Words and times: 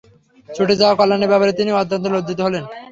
ছুটে 0.49 0.75
যাওয়া 0.81 0.97
কল্যাণের 0.99 1.31
ব্যাপারে 1.31 1.51
তিনি 1.59 1.71
অত্যন্ত 1.73 2.05
লজ্জিত 2.13 2.39
হলেন। 2.45 2.63